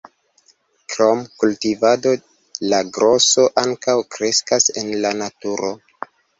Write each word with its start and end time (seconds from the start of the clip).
Krom 0.93 1.21
kultivado 1.43 2.15
la 2.73 2.81
groso 2.97 3.47
ankaŭ 3.67 3.97
kreskas 4.19 4.69
en 4.85 4.93
la 5.07 5.17
naturo. 5.23 5.75